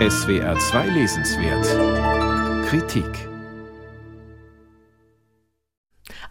[0.00, 3.06] SWR 2 Lesenswert Kritik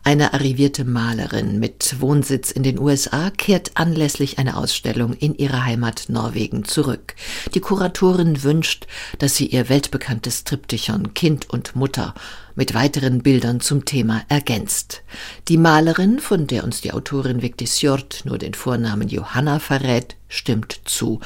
[0.04, 6.10] Eine arrivierte Malerin mit Wohnsitz in den USA kehrt anlässlich einer Ausstellung in ihre Heimat
[6.10, 7.16] Norwegen zurück.
[7.54, 8.86] Die Kuratorin wünscht,
[9.20, 12.14] dass sie ihr weltbekanntes Triptychon Kind und Mutter
[12.55, 15.04] mit weiteren Bildern zum Thema ergänzt.
[15.48, 20.82] Die Malerin, von der uns die Autorin Vigdis Hjort nur den Vornamen Johanna verrät, stimmt
[20.84, 21.21] zu,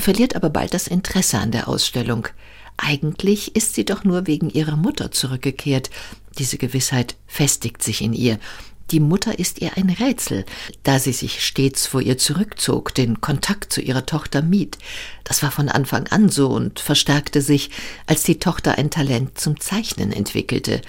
[0.00, 2.28] verliert aber bald das Interesse an der Ausstellung.
[2.76, 5.90] Eigentlich ist sie doch nur wegen ihrer Mutter zurückgekehrt.
[6.38, 8.38] Diese Gewissheit festigt sich in ihr.
[8.90, 10.46] Die Mutter ist ihr ein Rätsel,
[10.82, 14.78] da sie sich stets vor ihr zurückzog, den Kontakt zu ihrer Tochter mied.
[15.24, 17.70] Das war von Anfang an so und verstärkte sich,
[18.06, 20.80] als die Tochter ein Talent zum Zeichnen entwickelte.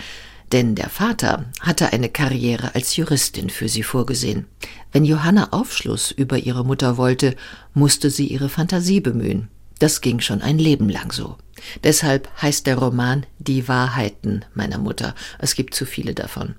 [0.51, 4.47] Denn der Vater hatte eine Karriere als Juristin für sie vorgesehen.
[4.91, 7.35] Wenn Johanna Aufschluss über ihre Mutter wollte,
[7.73, 9.49] musste sie ihre Fantasie bemühen.
[9.77, 11.37] Das ging schon ein Leben lang so.
[11.83, 15.13] Deshalb heißt der Roman Die Wahrheiten meiner Mutter.
[15.37, 16.55] Es gibt zu viele davon.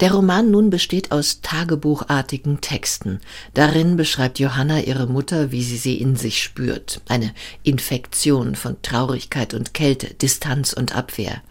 [0.00, 3.18] Der Roman nun besteht aus tagebuchartigen Texten.
[3.54, 7.00] Darin beschreibt Johanna ihre Mutter, wie sie sie in sich spürt.
[7.08, 11.42] Eine Infektion von Traurigkeit und Kälte, Distanz und Abwehr.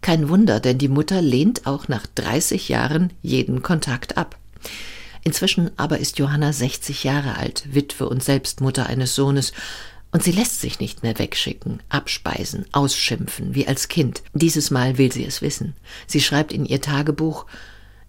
[0.00, 4.36] Kein Wunder, denn die Mutter lehnt auch nach 30 Jahren jeden Kontakt ab.
[5.22, 9.52] Inzwischen aber ist Johanna 60 Jahre alt, Witwe und selbst Mutter eines Sohnes,
[10.10, 14.22] und sie lässt sich nicht mehr wegschicken, abspeisen, ausschimpfen, wie als Kind.
[14.32, 15.74] Dieses Mal will sie es wissen.
[16.06, 17.46] Sie schreibt in ihr Tagebuch,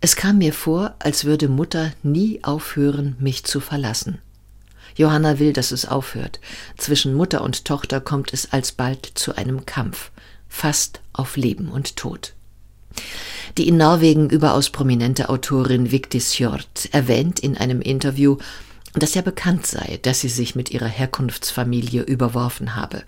[0.02, 4.20] es kam mir vor, als würde Mutter nie aufhören, mich zu verlassen.
[4.96, 6.40] Johanna will, dass es aufhört.
[6.78, 10.12] Zwischen Mutter und Tochter kommt es alsbald zu einem Kampf,
[10.48, 12.34] fast auf Leben und Tod.
[13.58, 18.38] Die in Norwegen überaus prominente Autorin Vigdis Hjort erwähnt in einem Interview,
[19.00, 23.04] dass ja bekannt sei, dass sie sich mit ihrer Herkunftsfamilie überworfen habe.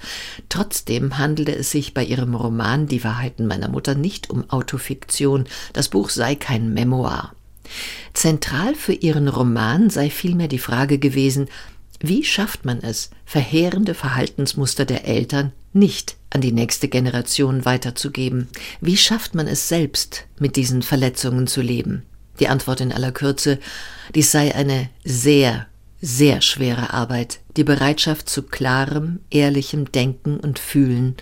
[0.50, 5.90] Trotzdem handele es sich bei ihrem Roman Die Wahrheiten meiner Mutter nicht um Autofiktion, das
[5.90, 7.34] Buch sei kein Memoir.
[8.14, 11.48] Zentral für ihren Roman sei vielmehr die Frage gewesen,
[12.00, 18.50] wie schafft man es, verheerende Verhaltensmuster der Eltern nicht an die nächste Generation weiterzugeben?
[18.82, 22.04] Wie schafft man es selbst, mit diesen Verletzungen zu leben?
[22.40, 23.60] Die Antwort in aller Kürze,
[24.14, 25.68] dies sei eine sehr
[26.02, 31.16] sehr schwere Arbeit, die Bereitschaft zu klarem, ehrlichem Denken und Fühlen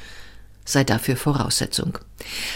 [0.66, 2.00] sei dafür Voraussetzung.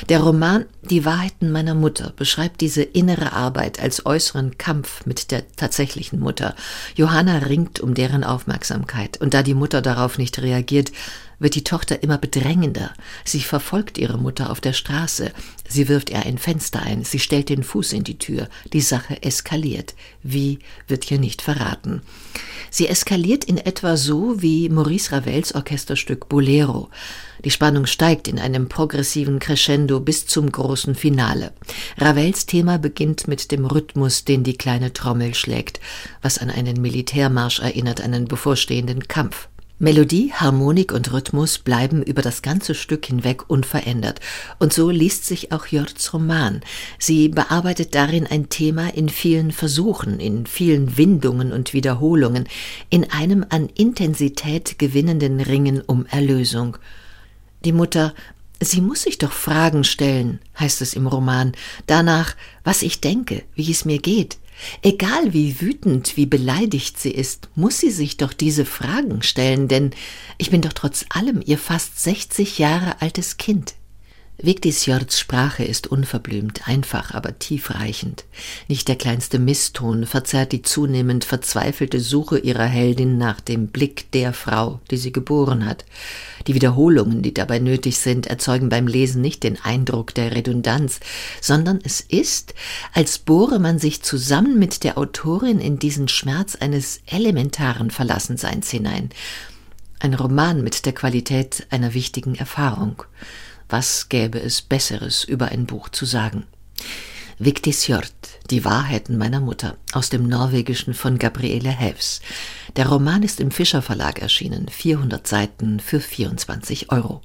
[0.09, 5.43] Der Roman Die Wahrheiten meiner Mutter beschreibt diese innere Arbeit als äußeren Kampf mit der
[5.55, 6.55] tatsächlichen Mutter.
[6.95, 10.91] Johanna ringt um deren Aufmerksamkeit, und da die Mutter darauf nicht reagiert,
[11.39, 12.93] wird die Tochter immer bedrängender.
[13.25, 15.31] Sie verfolgt ihre Mutter auf der Straße.
[15.67, 17.03] Sie wirft ihr ein Fenster ein.
[17.03, 18.49] Sie stellt den Fuß in die Tür.
[18.73, 19.95] Die Sache eskaliert.
[20.23, 22.01] Wie wird hier nicht verraten.
[22.69, 26.89] Sie eskaliert in etwa so wie Maurice Ravels Orchesterstück Bolero.
[27.43, 31.53] Die Spannung steigt in einem progressiven Crescendo bis zum großen Finale.
[31.97, 35.79] Ravels Thema beginnt mit dem Rhythmus, den die kleine Trommel schlägt,
[36.21, 39.48] was an einen Militärmarsch erinnert, einen bevorstehenden Kampf.
[39.81, 44.19] Melodie, Harmonik und Rhythmus bleiben über das ganze Stück hinweg unverändert.
[44.59, 46.59] Und so liest sich auch Jörgs Roman.
[46.97, 52.49] Sie bearbeitet darin ein Thema in vielen Versuchen, in vielen Windungen und Wiederholungen,
[52.89, 56.77] in einem an Intensität gewinnenden Ringen um Erlösung.
[57.63, 58.13] Die Mutter
[58.61, 61.53] Sie muss sich doch Fragen stellen, heißt es im Roman,
[61.87, 62.35] danach,
[62.65, 64.37] was ich denke, wie es mir geht.
[64.81, 69.91] Egal wie wütend, wie beleidigt sie ist, muss sie sich doch diese Fragen stellen, denn
[70.37, 73.75] ich bin doch trotz allem ihr fast 60 Jahre altes Kind.
[74.41, 78.23] Vigdisjords Sprache ist unverblümt, einfach, aber tiefreichend.
[78.69, 84.31] Nicht der kleinste Misston verzerrt die zunehmend verzweifelte Suche ihrer Heldin nach dem Blick der
[84.31, 85.83] Frau, die sie geboren hat.
[86.47, 91.01] Die Wiederholungen, die dabei nötig sind, erzeugen beim Lesen nicht den Eindruck der Redundanz,
[91.41, 92.53] sondern es ist,
[92.93, 99.09] als bohre man sich zusammen mit der Autorin in diesen Schmerz eines elementaren Verlassenseins hinein.
[99.99, 103.03] Ein Roman mit der Qualität einer wichtigen Erfahrung.
[103.69, 106.47] Was gäbe es Besseres über ein Buch zu sagen?
[107.37, 108.13] Vigdis Hjort,
[108.49, 112.19] Die Wahrheiten meiner Mutter, aus dem Norwegischen von Gabriele Hävs.
[112.75, 117.17] Der Roman ist im Fischer Verlag erschienen, 400 Seiten für 24 Euro.